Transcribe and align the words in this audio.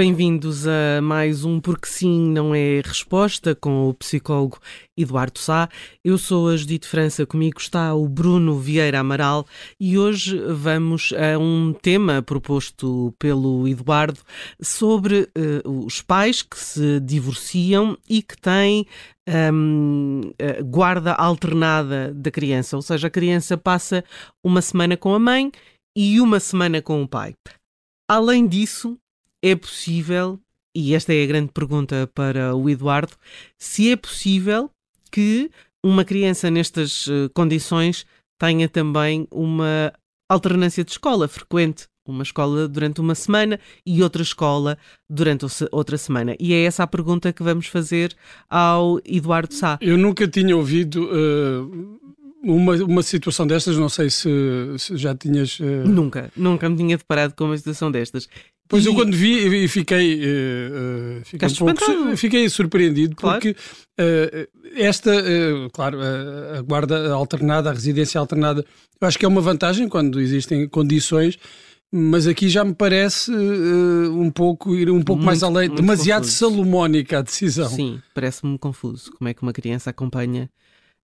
Bem-vindos 0.00 0.66
a 0.66 1.02
mais 1.02 1.44
um 1.44 1.60
Porque 1.60 1.86
Sim 1.86 2.30
Não 2.30 2.54
É 2.54 2.80
Resposta 2.82 3.54
com 3.54 3.86
o 3.86 3.92
psicólogo 3.92 4.58
Eduardo 4.96 5.38
Sá. 5.38 5.68
Eu 6.02 6.16
sou 6.16 6.48
a 6.48 6.56
Judite 6.56 6.88
França, 6.88 7.26
comigo 7.26 7.60
está 7.60 7.94
o 7.94 8.08
Bruno 8.08 8.58
Vieira 8.58 9.00
Amaral 9.00 9.46
e 9.78 9.98
hoje 9.98 10.38
vamos 10.54 11.12
a 11.12 11.38
um 11.38 11.74
tema 11.74 12.22
proposto 12.22 13.14
pelo 13.18 13.68
Eduardo 13.68 14.18
sobre 14.58 15.28
uh, 15.36 15.84
os 15.84 16.00
pais 16.00 16.40
que 16.40 16.58
se 16.58 16.98
divorciam 17.00 17.94
e 18.08 18.22
que 18.22 18.40
têm 18.40 18.86
um, 19.52 20.22
guarda 20.70 21.12
alternada 21.12 22.10
da 22.14 22.30
criança, 22.30 22.74
ou 22.74 22.80
seja, 22.80 23.08
a 23.08 23.10
criança 23.10 23.58
passa 23.58 24.02
uma 24.42 24.62
semana 24.62 24.96
com 24.96 25.12
a 25.12 25.18
mãe 25.18 25.52
e 25.94 26.22
uma 26.22 26.40
semana 26.40 26.80
com 26.80 27.02
o 27.02 27.06
pai. 27.06 27.34
Além 28.10 28.48
disso, 28.48 28.98
é 29.42 29.54
possível, 29.54 30.38
e 30.74 30.94
esta 30.94 31.14
é 31.14 31.22
a 31.22 31.26
grande 31.26 31.52
pergunta 31.52 32.10
para 32.14 32.54
o 32.54 32.68
Eduardo, 32.68 33.12
se 33.58 33.90
é 33.90 33.96
possível 33.96 34.70
que 35.10 35.50
uma 35.82 36.04
criança 36.04 36.50
nestas 36.50 37.06
eh, 37.08 37.28
condições 37.34 38.06
tenha 38.38 38.68
também 38.68 39.26
uma 39.30 39.92
alternância 40.28 40.84
de 40.84 40.92
escola 40.92 41.26
frequente. 41.26 41.88
Uma 42.06 42.22
escola 42.24 42.66
durante 42.66 43.00
uma 43.00 43.14
semana 43.14 43.60
e 43.86 44.02
outra 44.02 44.22
escola 44.22 44.76
durante 45.08 45.46
outra 45.70 45.96
semana. 45.96 46.34
E 46.40 46.52
é 46.52 46.64
essa 46.64 46.82
a 46.82 46.86
pergunta 46.86 47.32
que 47.32 47.42
vamos 47.42 47.66
fazer 47.66 48.16
ao 48.48 48.98
Eduardo 49.04 49.54
Sá. 49.54 49.78
Eu 49.80 49.96
nunca 49.96 50.26
tinha 50.26 50.56
ouvido 50.56 51.04
uh, 51.04 52.00
uma, 52.42 52.74
uma 52.76 53.02
situação 53.02 53.46
destas, 53.46 53.76
não 53.76 53.88
sei 53.88 54.10
se, 54.10 54.28
se 54.78 54.96
já 54.96 55.14
tinhas. 55.14 55.58
Uh... 55.60 55.86
Nunca, 55.86 56.30
nunca 56.36 56.68
me 56.68 56.76
tinha 56.76 56.96
deparado 56.96 57.34
com 57.34 57.44
uma 57.44 57.56
situação 57.56 57.90
destas. 57.90 58.28
Pois 58.70 58.84
e... 58.84 58.88
eu 58.88 58.94
quando 58.94 59.14
vi 59.16 59.66
fiquei, 59.66 60.20
uh, 60.20 61.24
fiquei, 61.24 61.48
um 61.48 61.54
pouco, 61.54 62.16
fiquei 62.16 62.48
surpreendido 62.48 63.16
claro. 63.16 63.40
porque 63.40 63.50
uh, 63.50 64.48
esta, 64.76 65.10
uh, 65.10 65.68
claro, 65.72 65.98
a 66.56 66.62
guarda 66.62 67.12
alternada, 67.12 67.68
a 67.68 67.72
residência 67.72 68.20
alternada, 68.20 68.64
eu 69.00 69.08
acho 69.08 69.18
que 69.18 69.24
é 69.24 69.28
uma 69.28 69.40
vantagem 69.40 69.88
quando 69.88 70.20
existem 70.20 70.68
condições, 70.68 71.36
mas 71.90 72.28
aqui 72.28 72.48
já 72.48 72.64
me 72.64 72.72
parece 72.72 73.32
um 73.32 74.30
pouco 74.30 74.76
ir 74.76 74.88
um 74.88 75.02
pouco 75.02 75.20
muito, 75.20 75.26
mais 75.26 75.42
além, 75.42 75.68
demasiado 75.68 76.22
confuso. 76.22 76.38
salomónica 76.38 77.18
a 77.18 77.22
decisão. 77.22 77.68
Sim, 77.68 78.00
parece-me 78.14 78.56
confuso. 78.56 79.10
Como 79.18 79.28
é 79.28 79.34
que 79.34 79.42
uma 79.42 79.52
criança 79.52 79.90
acompanha 79.90 80.48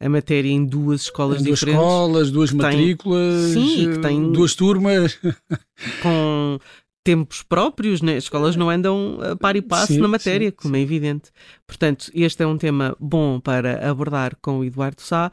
a 0.01 0.09
matéria 0.09 0.51
em 0.51 0.65
duas 0.65 1.03
escolas 1.03 1.43
duas 1.43 1.59
diferentes. 1.59 1.81
Duas 1.81 1.93
escolas, 1.93 2.31
duas 2.31 2.53
matrículas, 2.53 3.51
sim, 3.53 3.93
que 3.93 3.99
tem 4.01 4.31
duas 4.31 4.55
turmas. 4.55 5.19
Com 6.03 6.59
tempos 7.07 7.43
próprios, 7.43 8.03
né? 8.03 8.17
as 8.17 8.25
escolas 8.25 8.57
não 8.57 8.69
andam 8.69 9.19
a 9.23 9.37
par 9.37 9.55
e 9.55 9.63
passo 9.63 9.93
sim, 9.93 10.01
na 10.01 10.09
matéria, 10.09 10.51
sim, 10.51 10.57
como 10.57 10.75
é 10.75 10.81
evidente. 10.81 11.31
Portanto, 11.65 12.11
este 12.13 12.43
é 12.43 12.47
um 12.47 12.59
tema 12.59 12.97
bom 12.99 13.39
para 13.39 13.89
abordar 13.89 14.37
com 14.43 14.59
o 14.59 14.65
Eduardo 14.65 15.01
Sá, 15.01 15.31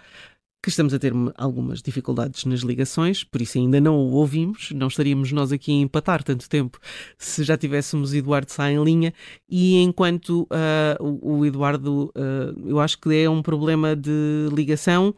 que 0.63 0.69
estamos 0.69 0.94
a 0.94 1.00
ter 1.00 1.12
algumas 1.35 1.81
dificuldades 1.81 2.46
nas 2.46 2.62
ligações, 2.62 3.22
por 3.22 3.41
isso 3.41 3.57
ainda 3.57 3.81
não 3.81 3.97
o 3.97 4.13
ouvimos, 4.13 4.72
não 4.72 4.88
estaríamos 4.88 5.29
nós 5.34 5.51
aqui 5.51 5.74
a 5.74 5.81
empatar 5.81 6.24
tanto 6.24 6.47
tempo 6.47 6.79
se 7.18 7.44
já 7.44 7.57
tivéssemos 7.57 8.13
Eduardo 8.13 8.50
Sá 8.50 8.72
em 8.72 8.81
linha, 8.81 9.13
e 9.50 9.75
enquanto 9.81 10.44
uh, 10.44 11.19
o, 11.22 11.46
Eduardo, 11.46 12.06
uh, 12.16 12.69
eu 12.69 12.79
acho 12.79 12.97
que 12.97 13.13
é 13.13 13.29
um 13.29 13.41
problema 13.41 13.94
de 13.94 14.47
ligação, 14.56 15.13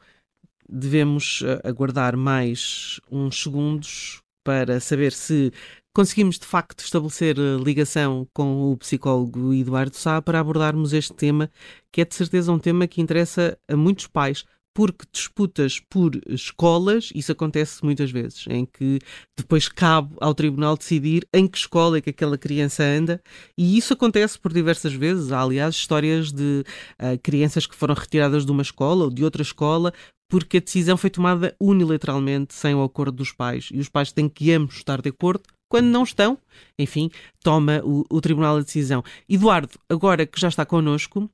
devemos 0.68 1.42
uh, 1.42 1.62
aguardar 1.64 2.18
mais 2.18 3.00
uns 3.12 3.44
segundos 3.44 4.24
para 4.44 4.80
saber 4.80 5.12
se 5.12 5.54
conseguimos 5.94 6.40
de 6.40 6.46
facto 6.48 6.84
estabelecer 6.84 7.38
ligação 7.64 8.28
com 8.34 8.72
o 8.72 8.78
psicólogo 8.78 9.54
Eduardo 9.54 9.96
Sá 9.96 10.20
para 10.24 10.40
abordarmos 10.40 10.92
este 10.92 11.14
tema, 11.14 11.52
que 11.92 12.02
é 12.02 12.06
de 12.06 12.16
certeza 12.16 12.52
um 12.52 12.58
tema 12.58 12.88
que 12.88 13.00
interessa 13.00 13.56
a 13.68 13.78
muitos 13.78 14.08
pais, 14.08 14.44
porque 14.76 15.06
disputas 15.10 15.80
por 15.90 16.12
escolas, 16.28 17.10
isso 17.16 17.32
acontece 17.32 17.84
muitas 17.84 18.12
vezes, 18.12 18.46
em 18.50 18.66
que 18.66 19.00
depois 19.38 19.70
cabe 19.70 20.14
ao 20.20 20.36
tribunal 20.36 20.76
decidir 20.76 21.26
em 21.34 21.48
que 21.48 21.58
escola 21.58 21.98
é 21.98 22.02
que 22.02 22.10
aquela 22.10 22.38
criança 22.38 22.84
anda, 22.84 23.22
e 23.58 23.78
isso 23.78 23.94
acontece 23.94 24.38
por 24.38 24.52
diversas 24.52 24.94
vezes. 24.94 25.32
Há, 25.32 25.42
aliás, 25.42 25.76
histórias 25.76 26.30
de 26.30 26.66
uh, 27.02 27.18
crianças 27.24 27.66
que 27.66 27.74
foram 27.74 27.96
retiradas 27.96 28.46
de 28.46 28.52
uma 28.52 28.62
escola 28.62 29.06
ou 29.06 29.10
de 29.10 29.24
outra 29.24 29.42
escola 29.42 29.94
porque 30.28 30.58
a 30.58 30.60
decisão 30.60 30.98
foi 30.98 31.10
tomada 31.10 31.56
unilateralmente, 31.62 32.54
sem 32.54 32.74
o 32.74 32.84
acordo 32.84 33.18
dos 33.18 33.32
pais, 33.32 33.70
e 33.72 33.80
os 33.80 33.88
pais 33.88 34.12
têm 34.12 34.28
que 34.28 34.52
ambos 34.52 34.76
estar 34.76 35.00
de 35.00 35.10
acordo 35.10 35.44
quando 35.70 35.86
não 35.86 36.04
estão, 36.04 36.38
enfim, 36.78 37.10
toma 37.44 37.82
o, 37.84 38.06
o 38.10 38.22
Tribunal 38.22 38.58
a 38.58 38.62
decisão. 38.62 39.04
Eduardo, 39.28 39.70
agora 39.90 40.26
que 40.26 40.40
já 40.40 40.48
está 40.48 40.66
connosco. 40.66 41.30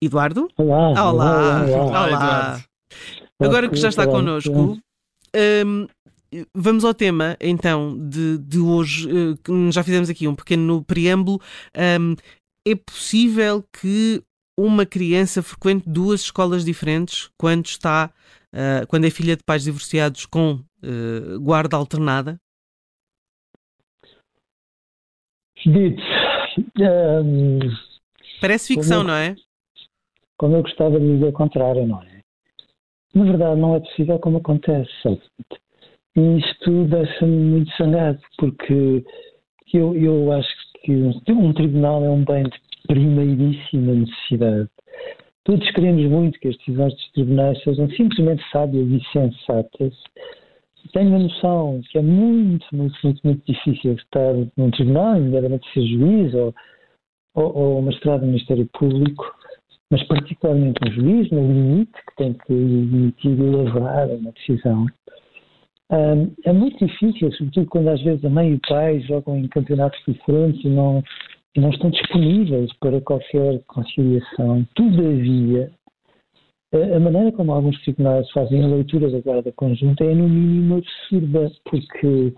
Eduardo? 0.00 0.48
Olá. 0.56 0.90
Olá. 0.90 1.10
Olá. 1.10 1.66
Olá. 1.66 2.06
Olá. 2.06 2.64
Agora 3.40 3.68
que 3.68 3.76
já 3.76 3.88
está 3.88 4.06
connosco, 4.06 4.78
um, 5.36 5.86
vamos 6.54 6.84
ao 6.84 6.94
tema 6.94 7.36
então 7.40 7.96
de, 8.08 8.38
de 8.38 8.58
hoje, 8.58 9.08
eh, 9.08 9.36
que 9.42 9.72
já 9.72 9.82
fizemos 9.82 10.10
aqui 10.10 10.26
um 10.26 10.34
pequeno 10.34 10.84
preâmbulo. 10.84 11.40
Um, 12.00 12.14
é 12.66 12.74
possível 12.74 13.64
que 13.80 14.22
uma 14.58 14.84
criança 14.84 15.42
frequente 15.42 15.88
duas 15.88 16.22
escolas 16.22 16.64
diferentes 16.64 17.30
quando 17.38 17.66
está, 17.66 18.12
uh, 18.52 18.86
quando 18.88 19.04
é 19.04 19.10
filha 19.10 19.36
de 19.36 19.44
pais 19.44 19.62
divorciados 19.62 20.26
com 20.26 20.60
uh, 20.82 21.40
guarda 21.40 21.76
alternada? 21.76 22.40
Dito. 25.64 26.02
Um, 26.78 27.58
Parece 28.40 28.74
ficção, 28.74 29.02
não 29.02 29.14
é? 29.14 29.36
Como 30.38 30.56
eu 30.56 30.62
gostava 30.62 30.98
de 30.98 31.06
dizer 31.06 31.26
o 31.26 31.32
contrário, 31.32 31.86
não 31.86 32.00
é? 32.02 32.20
Na 33.14 33.24
verdade, 33.24 33.60
não 33.60 33.74
é 33.74 33.80
possível 33.80 34.18
como 34.18 34.38
acontece. 34.38 34.90
E 36.16 36.38
isto 36.38 36.84
deixa-me 36.84 37.36
muito 37.36 37.70
sangrado, 37.72 38.20
porque 38.38 39.04
eu, 39.74 39.94
eu 39.96 40.32
acho 40.32 40.48
que 40.82 40.92
um, 41.32 41.52
tribunal 41.52 42.04
é 42.04 42.10
um 42.10 42.24
bem 42.24 42.44
de 42.44 42.58
primeiríssima 42.86 43.92
necessidade. 43.94 44.68
Todos 45.44 45.70
queremos 45.72 46.04
muito 46.10 46.38
que 46.38 46.48
as 46.48 46.56
decisões 46.58 46.94
dos 46.94 47.12
tribunais 47.12 47.62
sejam 47.62 47.88
simplesmente 47.90 48.42
sábias 48.50 48.88
e 48.88 49.00
sensatas 49.12 49.94
tenho 50.92 51.16
a 51.16 51.18
noção 51.18 51.80
que 51.90 51.98
é 51.98 52.02
muito, 52.02 52.66
muito, 52.72 52.96
muito, 53.02 53.20
muito 53.24 53.44
difícil 53.46 53.94
estar 53.94 54.32
num 54.56 54.70
tribunal, 54.70 55.18
nomeadamente 55.18 55.70
ser 55.72 55.86
juiz 55.86 56.34
ou, 56.34 56.54
ou, 57.34 57.56
ou 57.56 57.82
do 57.82 58.26
Ministério 58.26 58.68
Público, 58.72 59.24
mas 59.90 60.02
particularmente 60.04 60.78
um 60.86 60.92
juiz, 60.92 61.30
no 61.30 61.40
limite 61.40 61.92
que 61.92 62.16
tem 62.16 62.32
que 62.34 62.52
emitir 62.52 63.38
e 63.38 63.42
elaborar 63.42 64.08
uma 64.08 64.32
decisão. 64.32 64.86
Um, 65.90 66.34
é 66.44 66.52
muito 66.52 66.84
difícil, 66.84 67.32
sobretudo 67.32 67.66
quando 67.66 67.88
às 67.88 68.02
vezes 68.02 68.22
a 68.24 68.28
mãe 68.28 68.50
e 68.50 68.54
o 68.54 68.60
pai 68.68 69.00
jogam 69.00 69.38
em 69.38 69.48
campeonatos 69.48 69.98
diferentes 70.06 70.62
e 70.62 70.68
não, 70.68 71.02
não 71.56 71.70
estão 71.70 71.88
disponíveis 71.88 72.70
para 72.74 73.00
qualquer 73.00 73.62
conciliação. 73.66 74.66
Todavia, 74.74 75.70
a 76.72 77.00
maneira 77.00 77.32
como 77.32 77.52
alguns 77.52 77.80
tribunais 77.82 78.30
fazem 78.32 78.62
a 78.62 78.66
leitura 78.66 79.10
da 79.10 79.20
guarda 79.20 79.50
conjunta 79.52 80.04
é, 80.04 80.14
no 80.14 80.28
mínimo, 80.28 80.76
absurda, 80.76 81.50
porque 81.64 82.34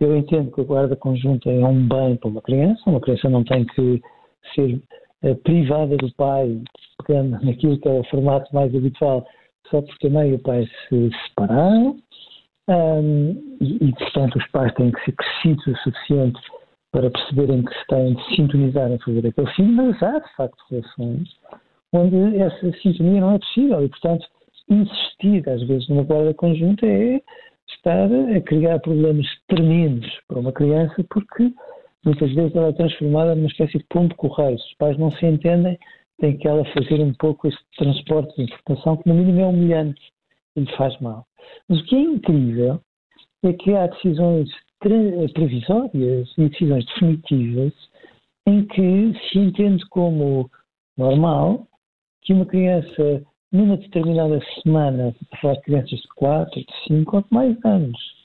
eu 0.00 0.16
entendo 0.16 0.50
que 0.50 0.62
a 0.62 0.64
guarda 0.64 0.96
conjunta 0.96 1.50
é 1.50 1.62
um 1.62 1.86
bem 1.86 2.16
para 2.16 2.30
uma 2.30 2.40
criança, 2.40 2.80
uma 2.86 3.00
criança 3.00 3.28
não 3.28 3.44
tem 3.44 3.66
que 3.66 4.00
ser 4.54 4.80
privada 5.44 5.96
do 5.96 6.12
pai, 6.14 6.60
pegando 7.04 7.44
naquilo 7.44 7.78
que 7.78 7.88
é 7.88 7.92
o 7.92 8.04
formato 8.04 8.54
mais 8.54 8.74
habitual, 8.74 9.26
só 9.70 9.82
porque 9.82 10.06
a 10.06 10.26
e 10.26 10.34
o 10.34 10.38
pai 10.38 10.66
se 10.88 11.10
separaram, 11.26 11.96
um, 12.68 13.56
e, 13.60 13.88
e, 13.88 13.92
portanto, 13.94 14.36
os 14.36 14.46
pais 14.50 14.72
têm 14.74 14.92
que 14.92 15.04
ser 15.04 15.12
crescidos 15.12 15.66
o 15.66 15.76
suficiente 15.78 16.40
para 16.92 17.10
perceberem 17.10 17.62
que 17.62 17.74
se 17.74 17.86
têm 17.88 18.14
de 18.14 18.36
sintonizar 18.36 18.90
em 18.90 18.98
favor 18.98 19.22
daquele 19.22 19.54
filho, 19.54 19.72
mas 19.72 20.02
há, 20.02 20.18
de 20.18 20.36
facto, 20.36 20.56
relações 20.70 21.28
onde 21.92 22.36
essa 22.38 22.72
sintonia 22.82 23.20
não 23.20 23.34
é 23.34 23.38
possível. 23.38 23.84
E, 23.84 23.88
portanto, 23.88 24.26
insistir, 24.68 25.48
às 25.48 25.62
vezes, 25.66 25.88
numa 25.88 26.02
guarda 26.02 26.34
conjunta 26.34 26.86
é 26.86 27.20
estar 27.68 28.08
a 28.12 28.40
criar 28.42 28.78
problemas 28.80 29.26
tremendos 29.48 30.08
para 30.26 30.38
uma 30.38 30.52
criança 30.52 31.04
porque 31.10 31.52
muitas 32.04 32.32
vezes 32.32 32.54
ela 32.54 32.68
é 32.68 32.72
transformada 32.72 33.34
numa 33.34 33.48
espécie 33.48 33.78
de 33.78 33.84
ponto 33.90 34.14
correio. 34.16 34.56
Os 34.56 34.74
pais 34.74 34.98
não 34.98 35.10
se 35.12 35.26
entendem, 35.26 35.78
tem 36.18 36.36
que 36.36 36.48
ela 36.48 36.64
fazer 36.72 37.00
um 37.00 37.12
pouco 37.14 37.48
este 37.48 37.60
transporte 37.76 38.34
de 38.36 38.52
informação 38.52 38.96
que, 38.96 39.08
no 39.08 39.14
mínimo, 39.14 39.40
é 39.40 39.46
humilhante 39.46 40.00
e 40.56 40.60
lhe 40.60 40.76
faz 40.76 40.98
mal. 41.00 41.24
Mas 41.68 41.80
o 41.80 41.84
que 41.84 41.96
é 41.96 42.00
incrível 42.00 42.80
é 43.44 43.52
que 43.52 43.74
há 43.74 43.86
decisões 43.86 44.48
previsórias 44.80 46.32
e 46.36 46.48
decisões 46.48 46.84
definitivas 46.86 47.72
em 48.46 48.64
que 48.66 49.12
se 49.28 49.38
entende 49.38 49.84
como 49.88 50.50
normal 50.96 51.66
que 52.22 52.32
uma 52.32 52.46
criança, 52.46 53.22
numa 53.52 53.76
determinada 53.76 54.40
semana, 54.62 55.14
para 55.40 55.60
crianças 55.62 55.98
de 55.98 56.08
4, 56.16 56.60
de 56.60 56.66
5 56.86 57.16
ou 57.16 57.22
de 57.22 57.28
mais 57.30 57.64
anos, 57.64 58.17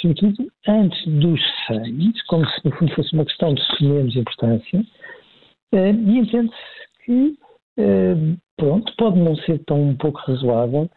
sobretudo 0.00 0.50
antes 0.66 1.06
dos 1.06 1.40
6, 1.66 2.22
como 2.26 2.46
se 2.46 2.64
no 2.64 2.76
fundo 2.76 2.94
fosse 2.94 3.12
uma 3.12 3.24
questão 3.24 3.54
de 3.54 3.62
menos 3.80 4.16
importância, 4.16 4.84
eh, 5.72 5.90
e 5.90 6.18
entende-se 6.18 7.04
que, 7.04 7.38
eh, 7.78 8.14
pronto, 8.56 8.92
pode 8.96 9.18
não 9.18 9.36
ser 9.36 9.58
tão 9.64 9.80
um 9.82 9.96
pouco 9.96 10.18
razoável 10.20 10.88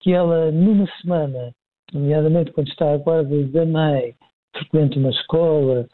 que 0.00 0.12
ela, 0.12 0.50
numa 0.50 0.86
semana, 1.00 1.52
nomeadamente 1.92 2.52
quando 2.52 2.68
está 2.68 2.92
à 2.92 2.98
guarda 2.98 3.42
da 3.48 3.64
mãe, 3.64 4.14
frequente 4.56 4.98
uma 4.98 5.10
escola, 5.10 5.88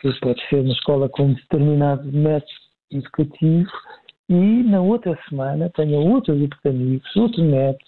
que 0.00 0.20
pode 0.20 0.40
ser 0.48 0.60
uma 0.60 0.72
escola 0.72 1.08
com 1.08 1.24
um 1.24 1.34
determinado 1.34 2.10
método 2.12 2.52
educativo, 2.90 3.70
e 4.28 4.62
na 4.64 4.80
outra 4.80 5.18
semana 5.28 5.70
tenha 5.70 5.98
outro 5.98 6.34
grupo 6.34 6.56
de 6.64 6.70
amigos, 6.70 7.16
outro 7.16 7.42
método, 7.42 7.84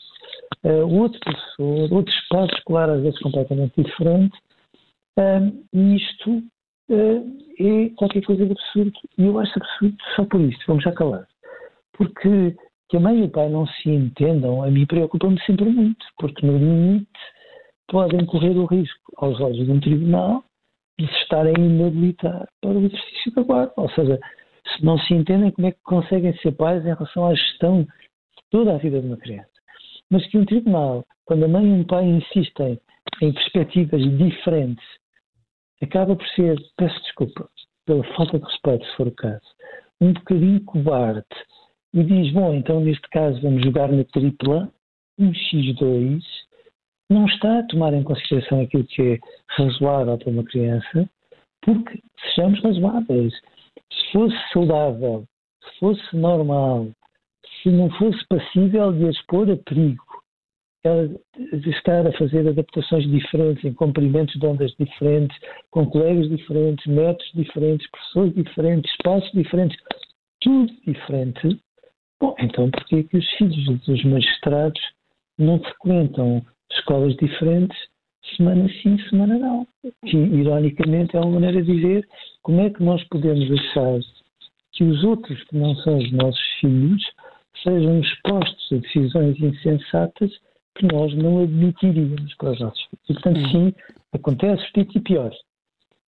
uh, 0.64 1.00
outro 1.00 1.18
professor, 1.20 1.92
outro 1.92 2.12
espaço 2.12 2.54
escolar, 2.54 2.90
às 2.90 3.02
vezes 3.02 3.18
completamente 3.20 3.82
diferente, 3.82 4.36
e 5.72 5.96
isto 5.96 6.42
uh, 6.90 7.38
é 7.58 7.88
qualquer 7.96 8.24
coisa 8.24 8.46
de 8.46 8.52
absurdo. 8.52 8.92
E 9.18 9.24
eu 9.24 9.38
acho 9.38 9.52
absurdo 9.56 9.96
só 10.16 10.24
por 10.24 10.40
isto, 10.40 10.64
vamos 10.66 10.84
já 10.84 10.92
calar. 10.92 11.26
Porque 11.96 12.56
que 12.88 12.96
a 12.96 13.00
mãe 13.00 13.20
e 13.20 13.22
o 13.24 13.30
pai 13.30 13.48
não 13.48 13.66
se 13.66 13.90
entendam, 13.90 14.62
a 14.62 14.70
mim 14.70 14.86
preocupa-me 14.86 15.40
sempre 15.44 15.64
muito, 15.64 16.04
porque 16.18 16.46
no 16.46 16.58
limite 16.58 17.08
podem 17.88 18.24
correr 18.26 18.56
o 18.56 18.66
risco, 18.66 19.12
aos 19.16 19.40
olhos 19.40 19.64
de 19.64 19.70
um 19.70 19.80
tribunal, 19.80 20.44
de 20.98 21.06
se 21.06 21.14
estarem 21.22 21.54
a 21.56 21.60
inabilitar 21.60 22.48
para 22.60 22.70
o 22.70 22.84
exercício 22.84 23.32
da 23.34 23.42
guarda. 23.42 23.72
Ou 23.76 23.90
seja, 23.90 24.18
se 24.68 24.84
não 24.84 24.98
se 24.98 25.14
entendem 25.14 25.50
como 25.50 25.66
é 25.66 25.72
que 25.72 25.82
conseguem 25.82 26.36
ser 26.38 26.52
pais 26.52 26.82
em 26.84 26.94
relação 26.94 27.26
à 27.26 27.34
gestão 27.34 27.82
de 27.82 27.88
toda 28.50 28.74
a 28.74 28.78
vida 28.78 29.00
de 29.00 29.06
uma 29.06 29.16
criança. 29.16 29.53
Mas 30.14 30.25
que 30.28 30.38
um 30.38 30.44
tribunal, 30.44 31.05
quando 31.25 31.44
a 31.44 31.49
mãe 31.49 31.66
e 31.66 31.81
o 31.81 31.84
pai 31.84 32.05
insistem 32.05 32.78
em 33.20 33.32
perspectivas 33.32 34.00
diferentes, 34.16 34.87
acaba 35.82 36.14
por 36.14 36.25
ser, 36.28 36.56
peço 36.76 37.02
desculpa 37.02 37.50
pela 37.84 38.05
falta 38.14 38.38
de 38.38 38.44
respeito, 38.44 38.87
se 38.87 38.96
for 38.96 39.08
o 39.08 39.11
caso, 39.11 39.44
um 40.00 40.12
bocadinho 40.12 40.64
cobarde 40.66 41.26
e 41.93 42.05
diz: 42.05 42.32
Bom, 42.32 42.55
então 42.55 42.78
neste 42.78 43.08
caso 43.08 43.43
vamos 43.43 43.64
jogar 43.64 43.90
na 43.90 44.05
tripla, 44.05 44.72
um 45.19 45.32
X2, 45.32 46.22
não 47.11 47.26
está 47.26 47.58
a 47.58 47.66
tomar 47.66 47.93
em 47.93 48.05
consideração 48.05 48.61
aquilo 48.61 48.84
que 48.84 49.02
é 49.02 49.19
razoável 49.49 50.16
para 50.16 50.31
uma 50.31 50.44
criança, 50.44 51.11
porque 51.61 52.00
sejamos 52.22 52.62
razoáveis. 52.62 53.34
Se 53.93 54.12
fosse 54.12 54.52
saudável, 54.52 55.25
se 55.64 55.78
fosse 55.81 56.16
normal, 56.16 56.87
se 57.64 57.70
não 57.70 57.90
fosse 57.93 58.22
passível 58.28 58.93
de 58.93 59.08
expor 59.08 59.50
a 59.50 59.56
perigo, 59.56 60.03
de 60.84 61.70
estar 61.70 62.06
a 62.06 62.12
fazer 62.12 62.46
adaptações 62.46 63.08
diferentes, 63.10 63.64
em 63.64 63.72
comprimentos 63.72 64.38
de 64.38 64.46
ondas 64.46 64.72
diferentes, 64.78 65.36
com 65.70 65.86
colegas 65.86 66.28
diferentes, 66.28 66.86
métodos 66.86 67.31
diferentes, 67.34 67.90
professores 67.90 68.34
diferentes, 68.34 68.90
espaços 68.92 69.32
diferentes, 69.32 69.78
tudo 70.40 70.72
diferente, 70.86 71.58
Bom, 72.20 72.34
então 72.38 72.70
porquê 72.70 73.02
que 73.02 73.19
os 73.19 73.31
filhos 73.32 73.81
dos 73.81 74.04
magistrados 74.04 74.81
não 75.38 75.58
frequentam 75.58 76.42
escolas 76.70 77.14
diferentes 77.16 77.76
semana 78.37 78.69
sim, 78.82 78.98
semana 79.10 79.38
não? 79.38 79.66
Que, 80.06 80.16
ironicamente, 80.16 81.16
é 81.16 81.20
uma 81.20 81.32
maneira 81.32 81.62
de 81.62 81.70
dizer 81.70 82.08
como 82.42 82.60
é 82.60 82.70
que 82.70 82.82
nós 82.82 83.02
podemos 83.08 83.46
deixar 83.48 84.00
que 84.72 84.84
os 84.84 85.04
outros, 85.04 85.42
que 85.44 85.56
não 85.56 85.75
são 85.76 85.98
os 85.98 86.10
nossos 86.12 86.46
filhos, 86.60 87.02
sejam 87.62 88.00
expostos 88.00 88.72
a 88.72 88.76
decisões 88.76 89.38
insensatas 89.40 90.32
que 90.75 90.87
nós 90.87 91.15
não 91.15 91.43
admitiríamos 91.43 92.35
para 92.35 92.53
os 92.53 92.61
nossos 92.61 92.82
filhos. 92.85 93.05
E, 93.09 93.12
portanto, 93.15 93.38
hum. 93.38 93.49
sim, 93.50 93.75
acontece 94.12 94.62
e 94.76 95.00
pior. 95.00 95.32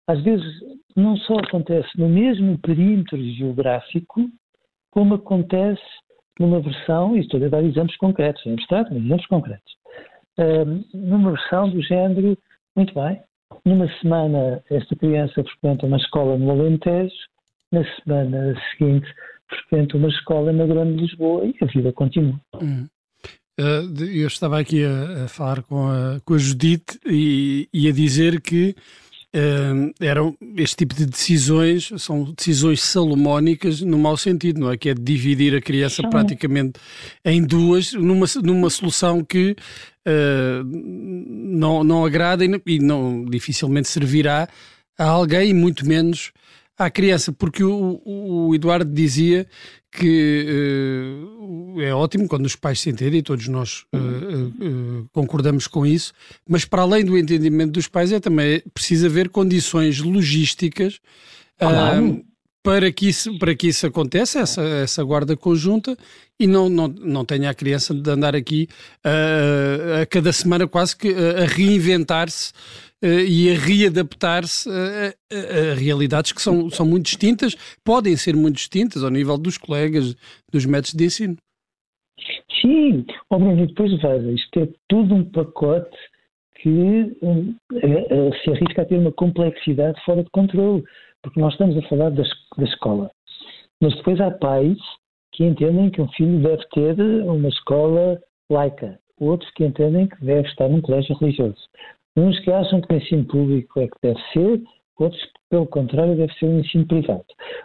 Às 0.09 0.23
vezes, 0.23 0.47
não 0.95 1.17
só 1.17 1.35
acontece 1.35 1.89
no 1.99 2.09
mesmo 2.09 2.59
perímetro 2.59 3.19
geográfico, 3.19 4.29
como 4.91 5.15
acontece 5.15 5.83
numa 6.39 6.61
versão, 6.61 7.17
e 7.17 7.21
estou 7.21 7.43
a 7.43 7.49
dar 7.49 7.65
exemplos 7.65 7.97
concretos, 7.97 8.45
em 8.47 8.53
abstrato, 8.53 8.93
mas 8.93 9.03
exemplos 9.03 9.27
concretos, 9.27 9.73
uh, 10.39 10.97
numa 10.97 11.33
versão 11.33 11.69
do 11.69 11.83
género, 11.83 12.37
muito 12.77 12.95
bem, 12.95 13.21
numa 13.65 13.89
semana 14.01 14.63
esta 14.71 14.95
criança 14.97 15.43
frequenta 15.43 15.87
uma 15.87 15.97
escola 15.97 16.37
no 16.37 16.51
Alentejo, 16.51 17.15
na 17.73 17.85
semana 17.97 18.55
seguinte 18.71 19.07
frequenta 19.49 19.97
uma 19.97 20.09
escola 20.09 20.53
na 20.53 20.67
Grande 20.67 21.03
Lisboa 21.03 21.47
e 21.47 21.55
a 21.63 21.67
vida 21.67 21.93
continua. 21.93 22.39
Hum. 22.61 22.87
Uh, 23.59 24.05
eu 24.05 24.27
estava 24.27 24.61
aqui 24.61 24.85
a, 24.85 25.25
a 25.25 25.29
falar 25.29 25.63
com 25.63 25.89
a, 25.89 26.21
com 26.25 26.35
a 26.35 26.39
Judite 26.39 27.01
e, 27.07 27.67
e 27.73 27.89
a 27.89 27.93
dizer 27.93 28.41
que 28.43 28.77
uh, 29.35 29.95
eram 29.99 30.37
este 30.57 30.77
tipo 30.77 30.95
de 30.95 31.07
decisões 31.07 31.91
são 31.97 32.35
decisões 32.37 32.83
salomónicas 32.83 33.81
no 33.81 33.99
mau 33.99 34.15
sentido, 34.15 34.61
não 34.61 34.71
é? 34.71 34.77
Que 34.77 34.91
é 34.91 34.95
dividir 34.95 35.55
a 35.55 35.61
criança 35.63 36.03
Sim. 36.03 36.11
praticamente 36.11 36.79
em 37.25 37.43
duas 37.43 37.95
numa, 37.95 38.27
numa 38.43 38.69
solução 38.69 39.25
que 39.25 39.57
uh, 40.07 40.65
não, 40.65 41.83
não 41.83 42.05
agrada 42.05 42.45
e, 42.45 42.61
e 42.67 42.79
não 42.79 43.25
dificilmente 43.25 43.89
servirá 43.89 44.49
a 44.99 45.05
alguém, 45.05 45.55
muito 45.55 45.87
menos 45.87 46.31
à 46.79 46.91
criança, 46.91 47.33
porque 47.33 47.65
o, 47.65 48.01
o 48.05 48.55
Eduardo 48.55 48.93
dizia 48.93 49.47
que 49.91 50.47
uh, 51.75 51.81
é 51.81 51.95
ótimo 51.95 52.29
quando 52.29 52.45
os 52.45 52.55
pais 52.55 52.81
se 52.81 52.91
entendem, 52.91 53.21
e 53.21 53.23
todos 53.23 53.49
nós 53.49 53.85
uh, 53.95 53.99
uh, 53.99 55.09
concordamos 55.13 55.67
com 55.67 55.87
isso, 55.87 56.13
mas 56.47 56.65
para 56.65 56.83
além 56.83 57.05
do 57.05 57.17
entendimento 57.17 57.73
dos 57.73 57.89
pais, 57.89 58.13
é 58.13 58.21
também 58.21 58.63
preciso 58.75 59.07
haver 59.07 59.31
condições 59.31 60.01
logísticas 60.01 61.01
claro. 61.59 62.23
para, 62.63 62.93
que 62.93 63.09
isso, 63.09 63.39
para 63.39 63.55
que 63.55 63.69
isso 63.69 63.87
aconteça, 63.87 64.41
essa, 64.41 64.63
essa 64.63 65.03
guarda 65.03 65.35
conjunta, 65.35 65.97
e 66.39 66.47
não, 66.47 66.69
não, 66.69 66.89
não 66.89 67.25
tenha 67.25 67.49
a 67.49 67.55
criança 67.55 67.95
de 67.95 68.11
andar 68.11 68.37
aqui 68.37 68.69
a 69.03 70.05
cada 70.05 70.31
semana 70.31 70.69
quase 70.69 70.95
que 70.95 71.09
a 71.09 71.47
reinventar-se 71.47 72.53
e 73.03 73.51
a 73.51 73.59
readaptar-se 73.59 74.69
a, 74.71 75.15
a, 75.33 75.73
a, 75.73 75.75
realidades 75.75 76.33
que 76.33 76.41
são, 76.41 76.71
são 76.71 76.87
muito 76.87 77.05
distintas, 77.05 77.55
podem 77.85 78.17
ser 78.17 78.35
muito 78.35 78.57
distintas 78.57 79.05
ao 79.05 79.11
nível 79.11 79.37
dos 79.37 79.59
colegas, 79.59 80.15
dos 80.51 80.65
métodos 80.65 80.95
de 80.95 81.05
ensino. 81.05 81.37
Sim, 82.61 83.05
obviamente, 83.31 83.69
depois 83.69 83.93
veja, 84.01 84.33
isto 84.33 84.61
é 84.61 84.69
tudo 84.89 85.15
um 85.15 85.25
pacote 85.25 85.97
que 86.57 87.17
um, 87.23 87.55
se 88.43 88.51
arrisca 88.51 88.83
a 88.83 88.85
ter 88.85 88.99
uma 88.99 89.13
complexidade 89.13 90.03
fora 90.05 90.25
de 90.25 90.31
controle, 90.31 90.83
porque 91.23 91.39
nós 91.39 91.53
estamos 91.53 91.77
a 91.77 91.89
falar 91.89 92.11
da, 92.11 92.23
da 92.57 92.65
escola. 92.65 93.11
Mas 93.81 93.95
depois 93.97 94.21
há 94.21 94.31
pais 94.31 94.79
que 95.33 95.45
entendem 95.45 95.91
que 95.91 96.01
um 96.01 96.09
filho 96.13 96.41
deve 96.41 96.65
ter 96.73 96.99
uma 96.99 97.49
escola 97.49 98.19
laica, 98.51 98.99
outros 99.21 99.51
que 99.53 99.65
entendem 99.65 100.09
que 100.09 100.25
deve 100.25 100.49
estar 100.49 100.69
num 100.69 100.81
colégio 100.81 101.15
religioso. 101.17 101.69
Uns 102.17 102.39
que 102.41 102.51
acham 102.51 102.81
que 102.81 102.93
o 102.93 102.97
ensino 102.97 103.25
público 103.27 103.81
é 103.81 103.87
que 103.87 103.97
deve 104.03 104.21
ser, 104.33 104.63
outros 104.99 105.23
que, 105.23 105.33
pelo 105.51 105.67
contrário, 105.67 106.17
deve 106.17 106.33
ser 106.35 106.47
um 106.47 106.61
ensino 106.61 106.87
privado. 106.87 107.25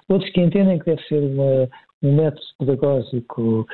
Outros 0.09 0.29
que 0.31 0.41
entendem 0.41 0.79
que 0.79 0.85
deve 0.85 1.01
ser 1.03 1.23
uma, 1.23 1.69
um 2.03 2.15
método 2.15 2.45
pedagógico, 2.59 3.65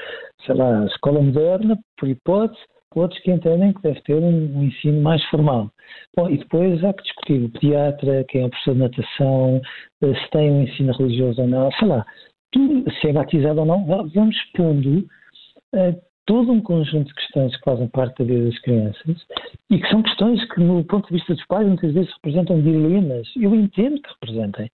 sei 0.46 0.56
lá, 0.56 0.86
escola 0.86 1.22
moderna, 1.22 1.78
por 1.98 2.08
hipótese, 2.08 2.62
outros 2.96 3.20
que 3.22 3.32
entendem 3.32 3.74
que 3.74 3.82
deve 3.82 4.02
ter 4.02 4.16
um, 4.16 4.58
um, 4.58 4.64
ensino 4.64 5.02
mais 5.02 5.24
formal. 5.26 5.72
Bom, 6.16 6.30
e 6.30 6.38
depois 6.38 6.84
há 6.84 6.94
que 6.94 7.04
discutir 7.04 7.44
o 7.44 7.50
pediatra, 7.52 8.26
quem 8.28 8.42
é 8.42 8.46
o 8.46 8.50
professor 8.50 8.74
de 8.74 8.80
natação, 8.80 9.62
eh, 10.02 10.16
se 10.16 10.30
tem 10.32 10.52
um 10.52 10.62
ensino 10.64 10.94
religioso 10.94 11.42
ou 11.42 11.48
não, 11.48 11.72
sei 11.74 11.88
lá, 11.88 12.06
tudo, 12.52 12.92
se 12.94 13.10
é 13.10 13.14
batizado 13.14 13.60
ou 13.60 13.66
não, 13.66 13.86
vamos 13.86 14.36
pondo 14.56 15.00
uh, 15.76 16.02
todo 16.28 16.52
um 16.52 16.62
conjunto 16.62 17.08
de 17.08 17.14
questões 17.16 17.56
que 17.56 17.64
fazem 17.64 17.88
parte 17.88 18.20
da 18.20 18.26
vida 18.26 18.46
das 18.46 18.60
crianças 18.60 19.26
e 19.72 19.80
que 19.80 19.90
são 19.90 20.04
questões 20.04 20.44
que, 20.54 20.60
no 20.60 20.84
ponto 20.84 21.08
de 21.08 21.16
vista 21.16 21.34
dos 21.34 21.46
pais, 21.48 21.66
muitas 21.66 21.94
vezes 21.94 22.14
representam 22.16 22.62
dilemas. 22.62 23.28
Eu 23.36 23.56
entendo 23.56 24.00
que 24.02 24.10
representem. 24.10 24.70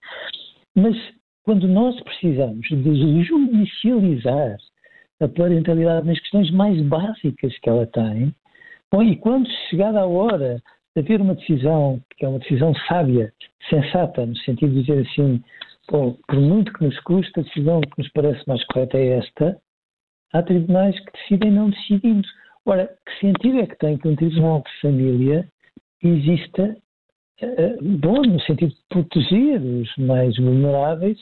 Mas 0.76 0.98
quando 1.44 1.68
nós 1.68 2.00
precisamos 2.02 2.68
de 2.68 3.24
judicializar 3.24 4.58
a 5.22 5.28
parentalidade 5.28 6.08
nas 6.08 6.20
questões 6.20 6.50
mais 6.52 6.82
básicas 6.82 7.58
que 7.60 7.70
ela 7.70 7.86
tem, 7.86 8.34
bom, 8.92 9.04
e 9.04 9.16
quando 9.18 9.48
chegada 9.70 10.02
a 10.02 10.08
hora 10.08 10.62
de 10.96 11.02
haver 11.02 11.22
uma 11.22 11.36
decisão, 11.36 12.02
que 12.18 12.26
é 12.26 12.28
uma 12.28 12.40
decisão 12.40 12.74
sábia, 12.88 13.32
sensata, 13.70 14.26
no 14.26 14.36
sentido 14.38 14.74
de 14.74 14.82
dizer 14.82 15.08
assim, 15.08 15.42
bom, 15.90 16.18
por 16.28 16.40
muito 16.40 16.74
que 16.74 16.84
nos 16.84 17.00
custe, 17.02 17.40
a 17.40 17.44
decisão 17.44 17.80
que 17.82 18.02
nos 18.02 18.12
parece 18.12 18.42
mais 18.48 18.64
correta 18.66 18.98
é 18.98 19.20
esta, 19.20 19.62
há 20.34 20.42
tribunais 20.44 21.00
que 21.00 21.12
decidem 21.14 21.52
não 21.52 21.70
decidindo. 21.70 22.28
Ora, 22.66 22.94
que 23.06 23.28
sentido 23.28 23.60
é 23.60 23.68
que 23.68 23.78
tem 23.78 23.98
que 23.98 24.08
um 24.08 24.16
tribunal 24.16 24.64
de 24.64 24.82
família 24.82 25.48
exista, 26.04 26.78
uh, 27.42 27.84
bom, 28.00 28.22
no 28.22 28.42
sentido 28.42 28.70
de 28.70 28.82
proteger 28.90 29.62
os 29.62 29.96
mais 29.98 30.36
vulneráveis, 30.38 31.18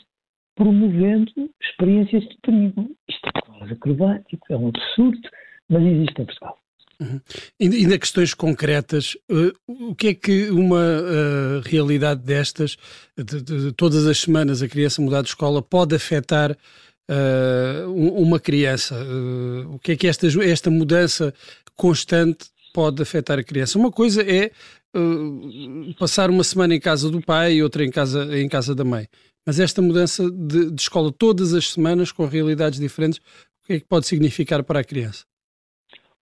promovendo 0.56 1.32
experiências 1.62 2.24
de 2.24 2.38
perigo? 2.42 2.90
Isto 3.10 3.28
é 3.28 3.42
quase 3.42 3.74
acrobático, 3.74 4.46
é 4.50 4.58
um 4.58 4.70
absurdo, 4.70 5.30
mas 5.70 5.84
existe 5.84 6.22
em 6.22 6.26
Portugal. 6.26 6.58
Uhum. 7.02 7.20
Na 7.90 7.98
questões 7.98 8.36
concretas, 8.36 9.18
uh, 9.32 9.52
o 9.90 9.96
que 9.96 10.10
é 10.10 10.14
que 10.14 10.52
uma 10.52 10.78
uh, 10.78 11.62
realidade 11.66 12.22
destas, 12.22 12.78
de, 13.18 13.42
de, 13.42 13.66
de, 13.66 13.72
todas 13.72 14.06
as 14.06 14.20
semanas 14.20 14.62
a 14.62 14.70
criança 14.70 15.02
mudar 15.02 15.24
de 15.24 15.30
escola, 15.30 15.64
pode 15.64 15.96
afetar 15.96 16.56
uh, 17.12 17.92
uma 17.92 18.40
criança? 18.40 18.96
Uh, 18.96 19.76
o 19.76 19.80
que 19.80 19.92
é 19.92 19.96
que 19.96 20.08
esta, 20.08 20.28
esta 20.44 20.72
mudança 20.72 21.34
constante 21.76 22.46
pode 22.74 23.02
afetar 23.02 23.38
a 23.38 23.44
criança? 23.44 23.78
Uma 23.78 23.92
coisa 23.92 24.22
é 24.22 24.52
uh, 24.96 25.94
passar 26.00 26.30
uma 26.30 26.44
semana 26.44 26.74
em 26.74 26.80
casa 26.80 27.12
do 27.12 27.22
pai 27.22 27.56
e 27.56 27.64
outra 27.64 27.84
em 27.84 27.92
casa, 27.92 28.40
em 28.40 28.48
casa 28.48 28.74
da 28.74 28.84
mãe. 28.84 29.08
Mas 29.46 29.60
esta 29.60 29.82
mudança 29.82 30.30
de, 30.30 30.72
de 30.72 30.82
escola 30.82 31.12
todas 31.12 31.54
as 31.54 31.72
semanas, 31.72 32.12
com 32.12 32.26
realidades 32.26 32.80
diferentes, 32.80 33.20
o 33.64 33.68
que 33.68 33.74
é 33.74 33.80
que 33.80 33.88
pode 33.88 34.06
significar 34.06 34.64
para 34.64 34.80
a 34.80 34.84
criança? 34.84 35.26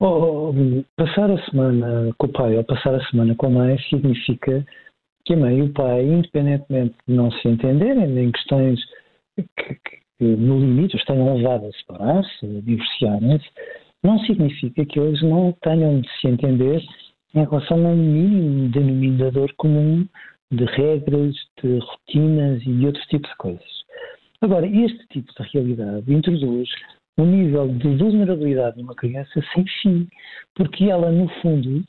Oh, 0.02 0.54
passar 0.96 1.30
a 1.30 1.46
semana 1.50 2.14
com 2.18 2.28
o 2.28 2.32
pai 2.32 2.56
ou 2.56 2.64
passar 2.64 2.96
a 2.96 3.06
semana 3.10 3.36
com 3.36 3.48
a 3.48 3.50
mãe 3.50 3.78
significa 3.90 4.66
que 5.26 5.34
a 5.34 5.38
mãe 5.38 5.60
e 5.60 5.62
o 5.64 5.74
pai, 5.74 6.06
independentemente 6.06 6.96
de 7.06 7.14
não 7.14 7.30
se 7.32 7.48
entenderem 7.50 8.18
em 8.18 8.32
questões 8.32 8.80
que, 9.36 10.00
que 10.20 10.26
no 10.26 10.60
limite 10.60 10.98
os 10.98 11.06
tenham 11.06 11.36
levado 11.36 11.66
a 11.66 11.72
separar-se, 11.72 12.46
a 12.46 12.62
divorciarem-se, 12.62 13.50
não 14.04 14.20
significa 14.20 14.86
que 14.86 15.00
eles 15.00 15.22
não 15.24 15.54
tenham 15.62 16.02
de 16.02 16.10
se 16.20 16.28
entender 16.28 16.84
em 17.34 17.44
relação 17.46 17.78
a 17.86 17.90
um 17.90 17.96
mínimo 17.96 18.70
denominador 18.70 19.52
comum 19.56 20.06
de 20.52 20.66
regras, 20.66 21.36
de 21.64 21.80
rotinas 21.80 22.62
e 22.64 22.74
de 22.74 22.86
outros 22.86 23.06
tipos 23.06 23.30
de 23.30 23.38
coisas. 23.38 23.80
Agora, 24.42 24.68
este 24.68 25.08
tipo 25.08 25.32
de 25.34 25.50
realidade 25.54 26.14
introduz 26.14 26.70
um 27.18 27.26
nível 27.26 27.68
de 27.68 27.96
vulnerabilidade 27.98 28.78
numa 28.82 28.96
criança 28.96 29.42
sem 29.54 29.66
fim, 29.82 30.08
porque 30.56 30.86
ela, 30.86 31.12
no 31.12 31.30
fundo, 31.42 31.84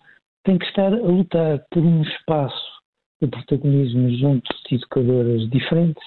tem 0.45 0.59
que 0.59 0.67
estar 0.67 0.93
a 0.93 0.97
lutar 0.97 1.65
por 1.71 1.83
um 1.83 2.03
espaço 2.03 2.81
de 3.23 3.29
protagonismo 3.29 4.11
junto 4.17 4.49
de 4.69 4.77
educadoras 4.77 5.49
diferentes, 5.51 6.03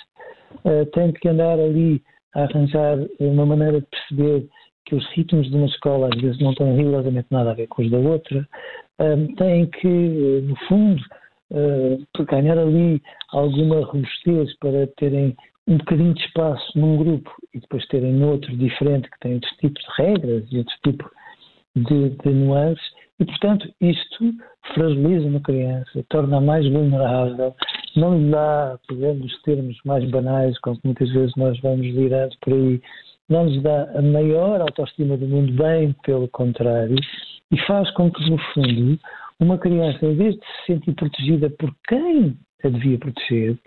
uh, 0.65 0.85
tem 0.91 1.11
que 1.13 1.29
andar 1.29 1.59
ali 1.59 2.01
a 2.35 2.43
arranjar 2.43 2.97
uma 3.19 3.45
maneira 3.45 3.81
de 3.81 3.87
perceber 3.87 4.47
que 4.85 4.95
os 4.95 5.05
ritmos 5.13 5.49
de 5.49 5.55
uma 5.55 5.67
escola 5.67 6.09
às 6.13 6.21
vezes 6.21 6.39
não 6.39 6.53
têm 6.53 6.75
rigorosamente 6.75 7.27
nada 7.31 7.51
a 7.51 7.53
ver 7.53 7.67
com 7.67 7.81
os 7.81 7.91
da 7.91 7.97
outra, 7.97 8.47
um, 8.99 9.35
têm 9.35 9.65
que, 9.67 9.87
no 9.87 10.55
fundo, 10.67 11.01
uh, 11.51 12.25
ganhar 12.25 12.57
ali 12.57 13.01
alguma 13.31 13.85
robustez 13.85 14.55
para 14.59 14.87
terem 14.97 15.35
um 15.67 15.77
bocadinho 15.77 16.13
de 16.13 16.21
espaço 16.25 16.77
num 16.77 16.97
grupo 16.97 17.31
e 17.53 17.59
depois 17.59 17.87
terem 17.87 18.21
outro 18.23 18.55
diferente 18.57 19.09
que 19.09 19.19
tem 19.19 19.35
outros 19.35 19.53
tipos 19.57 19.81
de 19.81 20.03
regras 20.03 20.43
e 20.51 20.57
outros 20.57 20.77
tipos 20.83 21.09
de, 21.75 22.09
de 22.09 22.29
nuances 22.29 22.83
e, 23.19 23.25
portanto, 23.25 23.71
isto 23.79 24.33
fragiliza 24.73 25.27
uma 25.27 25.39
criança, 25.39 26.03
torna-a 26.09 26.41
mais 26.41 26.67
vulnerável, 26.67 27.55
não 27.95 28.17
lhe 28.17 28.31
dá, 28.31 28.79
pegando 28.87 29.23
os 29.25 29.41
termos 29.43 29.77
mais 29.85 30.09
banais, 30.09 30.57
com 30.59 30.75
que 30.75 30.81
muitas 30.83 31.11
vezes 31.11 31.35
nós 31.35 31.59
vamos 31.61 31.85
virando 31.93 32.35
por 32.41 32.53
aí, 32.53 32.81
não 33.29 33.45
lhes 33.47 33.61
dá 33.61 33.83
a 33.97 34.01
maior 34.01 34.61
autoestima 34.61 35.15
do 35.15 35.27
mundo, 35.27 35.53
bem 35.53 35.95
pelo 36.03 36.27
contrário, 36.29 36.95
e 37.51 37.57
faz 37.65 37.89
com 37.91 38.11
que, 38.11 38.29
no 38.29 38.37
fundo, 38.53 38.99
uma 39.39 39.57
criança, 39.57 40.05
em 40.05 40.15
vez 40.15 40.35
de 40.35 40.41
se 40.41 40.73
sentir 40.73 40.93
protegida 40.93 41.49
por 41.51 41.73
quem 41.87 42.35
a 42.63 42.69
devia 42.69 42.97
proteger, 42.97 43.57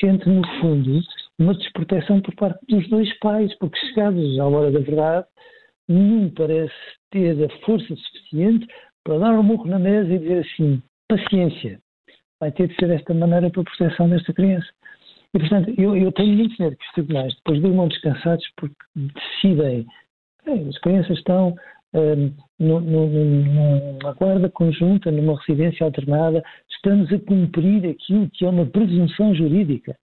sente, 0.00 0.28
no 0.28 0.46
fundo, 0.60 1.00
uma 1.38 1.54
desproteção 1.54 2.20
por 2.20 2.34
parte 2.36 2.58
dos 2.68 2.88
dois 2.88 3.18
pais, 3.18 3.54
porque 3.58 3.78
chegados 3.88 4.38
à 4.38 4.46
hora 4.46 4.70
da 4.70 4.80
verdade, 4.80 5.26
nenhum 5.88 6.30
parece 6.30 6.97
ter 7.10 7.44
a 7.44 7.64
força 7.64 7.94
suficiente 7.94 8.66
para 9.04 9.18
dar 9.18 9.38
um 9.38 9.42
murro 9.42 9.66
na 9.66 9.78
mesa 9.78 10.12
e 10.12 10.18
dizer 10.18 10.40
assim: 10.40 10.82
paciência, 11.08 11.80
vai 12.40 12.52
ter 12.52 12.68
de 12.68 12.74
ser 12.76 12.88
desta 12.88 13.14
maneira 13.14 13.50
para 13.50 13.62
a 13.62 13.64
proteção 13.64 14.08
desta 14.08 14.32
criança. 14.32 14.68
E, 15.34 15.38
portanto, 15.38 15.74
eu, 15.76 15.96
eu 15.96 16.10
tenho 16.12 16.36
muito 16.36 16.60
medo 16.60 16.76
que 16.76 16.84
os 16.84 16.92
tribunais, 16.92 17.34
depois 17.34 17.60
durmam 17.60 17.88
descansados 17.88 18.44
porque 18.56 18.76
decidem, 18.96 19.86
as 20.46 20.78
crianças 20.78 21.18
estão 21.18 21.54
um, 21.94 22.32
numa 22.58 24.12
guarda 24.14 24.48
conjunta, 24.50 25.10
numa 25.10 25.38
residência 25.38 25.84
alternada, 25.84 26.42
estamos 26.70 27.12
a 27.12 27.18
cumprir 27.18 27.90
aquilo 27.90 28.28
que 28.30 28.44
é 28.44 28.48
uma 28.48 28.66
presunção 28.66 29.34
jurídica 29.34 29.96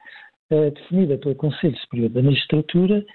uh, 0.52 0.72
definida 0.72 1.18
pelo 1.18 1.36
Conselho 1.36 1.78
Superior 1.78 2.10
da 2.10 2.22
Magistratura, 2.22 3.06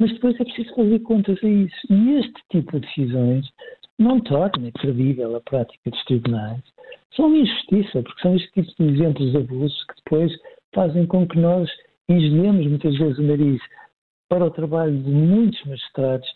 mas 0.00 0.12
depois 0.14 0.34
é 0.40 0.44
preciso 0.44 0.74
fazer 0.74 0.98
contas 1.00 1.38
a 1.44 1.48
isso. 1.48 1.76
E 1.90 2.18
este 2.18 2.42
tipo 2.50 2.72
de 2.72 2.86
decisões 2.86 3.46
não 3.98 4.18
torna 4.18 4.72
credível 4.72 5.36
a 5.36 5.40
prática 5.42 5.90
dos 5.90 6.04
tribunais. 6.04 6.62
São 7.14 7.36
injustiça, 7.36 8.02
porque 8.02 8.22
são 8.22 8.34
este 8.34 8.50
tipo 8.52 8.82
de 8.82 8.94
exemplos 8.94 9.30
de 9.30 9.36
abuso 9.36 9.76
que 9.88 10.02
depois 10.02 10.32
fazem 10.74 11.06
com 11.06 11.28
que 11.28 11.38
nós 11.38 11.68
engenhemos 12.08 12.66
muitas 12.66 12.96
vezes 12.96 13.18
o 13.18 13.22
nariz 13.22 13.60
para 14.28 14.46
o 14.46 14.50
trabalho 14.50 14.96
de 14.96 15.10
muitos 15.10 15.62
magistrados, 15.64 16.26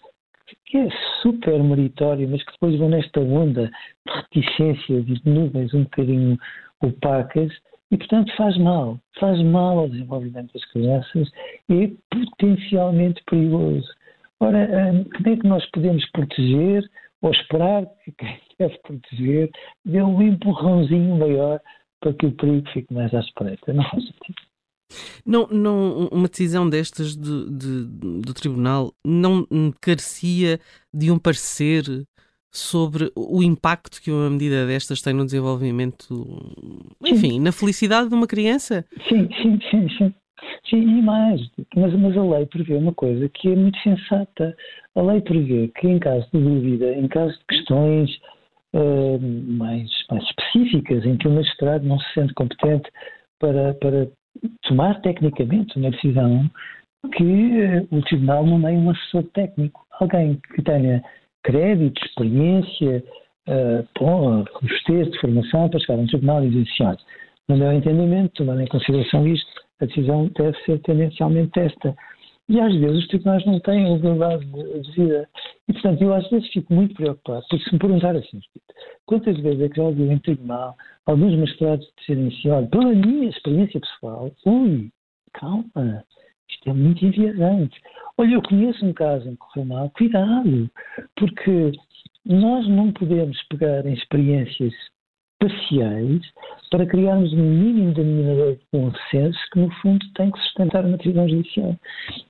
que 0.67 0.77
é 0.77 0.89
super 1.23 1.63
meritório, 1.63 2.29
mas 2.29 2.43
que 2.45 2.53
depois 2.53 2.79
vão 2.79 2.91
nesta 2.91 3.21
onda 3.21 3.71
de 4.07 4.13
reticências 4.13 5.09
e 5.09 5.15
de 5.15 5.31
nuvens 5.31 5.73
um 5.73 5.85
bocadinho 5.85 6.39
opacas, 6.83 7.51
e 7.95 7.97
portanto 7.97 8.35
faz 8.37 8.59
mal, 8.59 8.99
faz 9.21 9.41
mal 9.41 9.79
ao 9.79 9.89
desenvolvimento 9.89 10.53
das 10.53 10.65
crianças 10.73 11.31
e 11.69 11.85
é 11.85 11.91
potencialmente 12.11 13.23
perigoso. 13.31 13.87
Ora, 14.41 14.69
hum, 14.93 15.05
como 15.05 15.29
é 15.29 15.37
que 15.37 15.47
nós 15.47 15.65
podemos 15.71 16.05
proteger 16.11 16.91
ou 17.23 17.31
esperar 17.31 17.87
que 18.05 18.11
quem 18.11 18.41
deve 18.59 18.77
proteger 18.79 19.49
dê 19.85 20.03
um 20.03 20.21
empurrãozinho 20.21 21.17
maior 21.17 21.61
para 22.01 22.13
que 22.15 22.27
o 22.27 22.33
perigo 22.33 22.69
fique 22.71 22.93
mais 22.93 23.15
à 23.15 23.21
espreita. 23.21 23.73
Não 23.73 23.85
faz 23.85 24.05
sentido. 24.05 24.43
Não, 25.25 25.47
não, 25.47 26.09
uma 26.09 26.29
decisão 26.29 26.69
destas 26.69 27.17
de, 27.17 27.49
de, 27.49 27.85
do 28.21 28.35
tribunal 28.35 28.93
não 29.07 29.47
carecia 29.81 30.59
de 30.93 31.13
um 31.13 31.19
parecer 31.19 31.85
sobre 32.55 33.11
o 33.17 33.43
impacto 33.43 34.01
que 34.01 34.13
uma 34.13 34.31
medida 34.31 34.65
destas 34.65 35.03
tem 35.03 35.13
no 35.13 35.25
desenvolvimento, 35.25 36.15
enfim, 37.05 37.41
na 37.41 37.51
felicidade 37.51 38.09
de 38.09 38.15
uma 38.15 38.29
criança? 38.29 38.85
Sim, 39.09 39.29
sim, 39.43 39.59
sim, 39.71 39.89
sim. 39.99 40.15
Sim, 40.69 40.83
e 40.83 41.03
mais, 41.03 41.41
mas, 41.75 41.93
mas 41.95 42.17
a 42.17 42.23
lei 42.23 42.47
prevê 42.47 42.75
uma 42.75 42.95
coisa 42.95 43.29
que 43.31 43.49
é 43.49 43.57
muito 43.57 43.79
sensata. 43.81 44.57
A 44.95 45.03
lei 45.03 45.21
prevê 45.21 45.71
que 45.77 45.89
em 45.89 45.99
caso 45.99 46.27
de 46.33 46.41
dúvida, 46.41 46.93
em 46.95 47.09
caso 47.09 47.33
de 47.33 47.45
questões 47.49 48.11
uh, 48.73 49.19
mais, 49.21 49.91
mais 50.11 50.23
específicas, 50.25 51.05
em 51.05 51.17
que 51.17 51.27
o 51.27 51.33
magistrado 51.33 51.87
não 51.87 51.99
se 51.99 52.15
sente 52.15 52.35
competente 52.35 52.89
para, 53.41 53.75
para 53.75 54.07
tomar 54.63 55.01
tecnicamente 55.01 55.77
uma 55.77 55.91
decisão, 55.91 56.49
que 57.17 57.25
uh, 57.25 57.89
o 57.91 58.03
tribunal 58.03 58.47
nomeie 58.47 58.77
um 58.77 58.91
assessor 58.91 59.25
técnico, 59.35 59.85
alguém 59.99 60.41
que 60.55 60.63
tenha 60.63 61.03
crédito, 61.45 62.05
experiência, 62.05 63.05
uh, 63.49 64.45
robustez 64.55 65.11
de 65.11 65.21
formação 65.21 65.69
para 65.69 65.79
chegar 65.81 65.95
a 65.95 66.03
um 66.03 66.07
tribunal 66.07 66.45
e 66.45 66.51
dizer 66.51 66.71
assim, 66.73 66.85
olha, 66.85 66.99
no 67.49 67.57
meu 67.57 67.73
entendimento, 67.73 68.33
tomando 68.35 68.63
em 68.63 68.67
consideração 68.67 69.27
isto, 69.29 69.51
a 69.81 69.87
decisão 69.87 70.31
deve 70.37 70.59
ser 70.65 70.81
tendencialmente 70.81 71.59
esta. 71.59 71.95
E 72.49 72.61
às 72.61 72.75
vezes 72.75 72.99
os 72.99 73.09
tribunais 73.09 73.45
não 73.47 73.59
têm 73.61 73.95
liberdade 73.95 74.45
de 74.45 74.93
vida. 74.93 75.29
E, 75.69 75.73
portanto, 75.73 76.03
eu 76.03 76.15
às 76.15 76.29
vezes 76.29 76.49
fico 76.53 76.75
muito 76.75 76.95
preocupado, 76.95 77.45
porque 77.49 77.65
se 77.65 77.73
me 77.73 77.79
perguntar 77.79 78.17
assim, 78.17 78.41
quantas 79.07 79.39
vezes 79.39 79.61
é 79.61 79.69
que 79.69 79.77
já 79.77 79.83
ouvi 79.83 80.03
em 80.05 80.19
tribunal 80.19 80.75
alguns 81.07 81.35
magistrados 81.37 81.87
dizerem 82.01 82.29
assim, 82.29 82.51
olha, 82.51 82.67
pela 82.67 82.93
minha 82.93 83.29
experiência 83.29 83.81
pessoal, 83.81 84.31
ui, 84.47 84.91
calma, 85.33 86.05
é 86.69 86.73
muito 86.73 87.05
enviesante. 87.05 87.81
Olha, 88.17 88.35
eu 88.35 88.43
conheço 88.43 88.85
um 88.85 88.93
caso 88.93 89.29
em 89.29 89.33
que 89.33 89.39
correu 89.39 89.65
mal, 89.65 89.91
cuidado, 89.91 90.71
porque 91.17 91.73
nós 92.25 92.67
não 92.69 92.93
podemos 92.93 93.43
pegar 93.49 93.85
em 93.87 93.95
experiências 93.95 94.73
parciais 95.39 96.23
para 96.71 96.87
criarmos 96.87 97.33
um 97.33 97.43
mínimo 97.43 97.93
denominador 97.93 98.57
de 98.57 98.65
consenso 98.73 99.39
que, 99.53 99.59
no 99.59 99.71
fundo, 99.81 100.05
tem 100.15 100.31
que 100.31 100.39
sustentar 100.41 100.85
uma 100.85 100.97
decisão 100.97 101.29
judicial. 101.29 101.77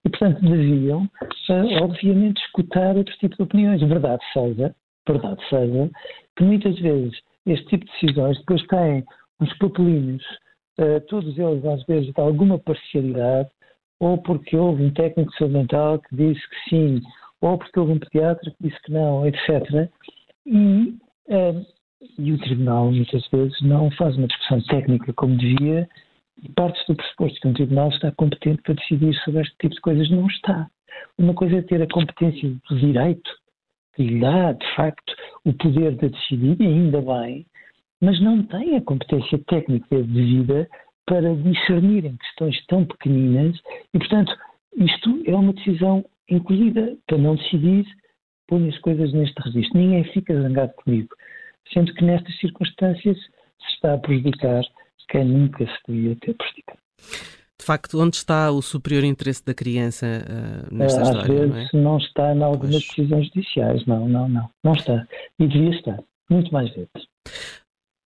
E, 0.04 0.08
portanto, 0.08 0.40
deviam, 0.40 1.02
uh, 1.02 1.82
obviamente, 1.84 2.42
escutar 2.42 2.96
outro 2.96 3.14
tipo 3.18 3.36
de 3.36 3.42
opiniões. 3.42 3.80
Verdade 3.80 4.22
seja, 4.32 4.74
verdade 5.06 5.48
seja, 5.48 5.90
que 6.36 6.44
muitas 6.44 6.78
vezes 6.78 7.18
este 7.46 7.66
tipo 7.66 7.84
de 7.84 7.92
decisões 7.92 8.38
depois 8.38 8.66
têm 8.66 9.04
uns 9.40 9.58
papelinhos, 9.58 10.24
uh, 10.80 11.00
todos 11.08 11.38
eles 11.38 11.64
às 11.64 11.84
vezes 11.84 12.12
de 12.12 12.20
alguma 12.20 12.58
parcialidade, 12.58 13.50
ou 14.00 14.18
porque 14.18 14.56
houve 14.56 14.82
um 14.82 14.90
técnico 14.92 15.30
de 15.30 15.38
saúde 15.38 15.54
mental 15.54 15.98
que 15.98 16.16
disse 16.16 16.40
que 16.40 16.70
sim, 16.70 17.02
ou 17.40 17.58
porque 17.58 17.78
houve 17.78 17.92
um 17.92 17.98
pediatra 17.98 18.50
que 18.50 18.68
disse 18.68 18.82
que 18.82 18.92
não, 18.92 19.26
etc. 19.26 19.90
E, 20.46 20.96
uh, 21.28 21.66
e 22.18 22.32
o 22.32 22.38
tribunal 22.38 22.90
muitas 22.90 23.26
vezes 23.28 23.60
não 23.62 23.90
faz 23.92 24.16
uma 24.16 24.26
discussão 24.26 24.60
técnica 24.62 25.12
como 25.14 25.36
devia 25.36 25.88
e 26.42 26.48
parte 26.52 26.80
do 26.86 26.96
pressuposto 26.96 27.40
que 27.40 27.48
um 27.48 27.54
tribunal 27.54 27.88
está 27.90 28.12
competente 28.12 28.62
para 28.62 28.74
decidir 28.74 29.14
sobre 29.24 29.42
este 29.42 29.56
tipo 29.58 29.74
de 29.74 29.80
coisas. 29.80 30.10
Não 30.10 30.26
está. 30.26 30.68
Uma 31.18 31.34
coisa 31.34 31.56
é 31.56 31.62
ter 31.62 31.80
a 31.80 31.88
competência 31.88 32.50
do 32.68 32.78
direito, 32.78 33.30
que 33.94 34.02
lhe 34.02 34.20
dá, 34.20 34.52
de 34.52 34.74
facto, 34.74 35.14
o 35.44 35.52
poder 35.52 35.96
de 35.96 36.08
decidir, 36.08 36.60
e 36.60 36.66
ainda 36.66 37.00
bem, 37.00 37.46
mas 38.00 38.20
não 38.20 38.42
tem 38.42 38.76
a 38.76 38.82
competência 38.82 39.38
técnica 39.46 40.02
devida 40.02 40.68
para 41.06 41.34
discernir 41.36 42.04
em 42.04 42.16
questões 42.16 42.64
tão 42.66 42.84
pequeninas 42.84 43.58
e, 43.92 43.98
portanto, 43.98 44.32
isto 44.76 45.22
é 45.26 45.34
uma 45.34 45.52
decisão 45.52 46.04
encolhida 46.28 46.96
para 47.06 47.18
não 47.18 47.36
decidir, 47.36 47.84
põe 48.48 48.68
as 48.68 48.78
coisas 48.78 49.12
neste 49.12 49.40
registro. 49.42 49.78
Ninguém 49.78 50.04
fica 50.12 50.40
zangado 50.40 50.72
comigo, 50.74 51.14
sendo 51.72 51.92
que 51.94 52.04
nestas 52.04 52.36
circunstâncias 52.38 53.16
se 53.18 53.74
está 53.74 53.94
a 53.94 53.98
prejudicar 53.98 54.62
quem 55.08 55.24
nunca 55.24 55.64
se 55.66 55.78
devia 55.86 56.16
ter 56.16 56.34
prejudicado. 56.34 56.78
De 57.58 57.64
facto, 57.64 58.00
onde 58.00 58.16
está 58.16 58.50
o 58.50 58.60
superior 58.60 59.04
interesse 59.04 59.44
da 59.44 59.54
criança 59.54 60.06
uh, 60.06 60.74
nesta 60.74 61.02
Às 61.02 61.08
história? 61.08 61.44
Às 61.44 61.50
vezes 61.52 61.72
não, 61.72 61.80
é? 61.80 61.84
não 61.84 61.98
está 61.98 62.34
em 62.34 62.42
algumas 62.42 62.70
pois. 62.70 62.88
decisões 62.88 63.26
judiciais, 63.28 63.86
não, 63.86 64.08
não, 64.08 64.28
não. 64.28 64.50
Não 64.62 64.72
está. 64.72 65.06
E 65.38 65.46
devia 65.46 65.70
estar, 65.70 65.98
muito 66.28 66.52
mais 66.52 66.68
vezes. 66.74 66.90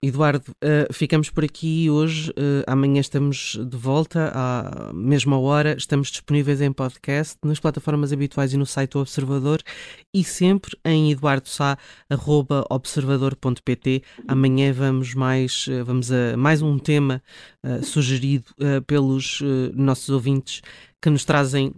Eduardo, 0.00 0.52
uh, 0.62 0.92
ficamos 0.92 1.28
por 1.28 1.42
aqui 1.42 1.90
hoje. 1.90 2.30
Uh, 2.30 2.62
amanhã 2.68 3.00
estamos 3.00 3.58
de 3.60 3.76
volta 3.76 4.30
à 4.32 4.92
mesma 4.92 5.36
hora. 5.40 5.74
Estamos 5.76 6.06
disponíveis 6.08 6.60
em 6.60 6.72
podcast, 6.72 7.36
nas 7.44 7.58
plataformas 7.58 8.12
habituais 8.12 8.52
e 8.52 8.56
no 8.56 8.64
site 8.64 8.92
do 8.92 9.00
Observador 9.00 9.60
e 10.14 10.22
sempre 10.22 10.78
em 10.84 11.10
eduardosá.observador.pt. 11.10 14.04
Amanhã 14.28 14.72
vamos 14.72 15.14
mais, 15.14 15.66
uh, 15.66 15.84
vamos 15.84 16.12
a 16.12 16.36
mais 16.36 16.62
um 16.62 16.78
tema 16.78 17.20
sugerido 17.82 18.54
pelos 18.86 19.42
nossos 19.74 20.10
ouvintes 20.10 20.62
que 21.02 21.10
nos 21.10 21.24
trazem 21.24 21.74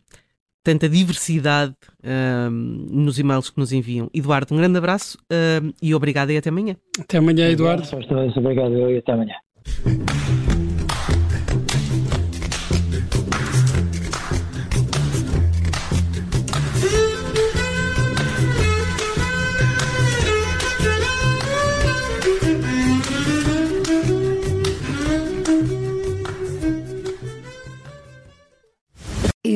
tanta 0.63 0.89
diversidade 0.89 1.75
uh, 2.05 2.51
nos 2.51 3.19
e-mails 3.19 3.51
que 3.51 3.59
nos 3.59 3.73
enviam. 3.73 4.11
Eduardo, 4.13 4.55
um 4.55 4.59
grande 4.59 4.79
abraço 4.79 5.19
uh, 5.25 5.73
e 5.83 5.95
obrigado 5.95 6.31
e 6.31 6.37
até 6.37 6.51
amanhã. 6.51 6.77
Até 6.99 7.19
amanhã, 7.19 7.49
Eduardo. 7.49 7.85
Obrigado 8.37 8.91
e 8.91 8.99
até 8.99 9.13
amanhã. 9.13 9.35